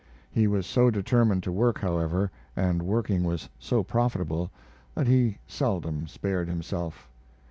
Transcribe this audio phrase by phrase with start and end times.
[0.31, 4.49] He was so determined to work, however, and working was so profitable,
[4.95, 7.07] that he seldom spared himself.